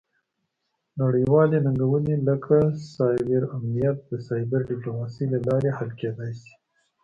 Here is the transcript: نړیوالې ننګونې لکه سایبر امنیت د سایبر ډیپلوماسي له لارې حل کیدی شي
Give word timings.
نړیوالې 1.01 1.57
ننګونې 1.65 2.15
لکه 2.27 2.57
سایبر 2.95 3.43
امنیت 3.55 3.97
د 4.09 4.11
سایبر 4.27 4.59
ډیپلوماسي 4.69 5.25
له 5.33 5.39
لارې 5.47 5.69
حل 5.77 5.89
کیدی 5.99 6.31
شي 6.39 6.53